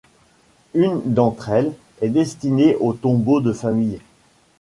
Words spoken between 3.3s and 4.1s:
de famille.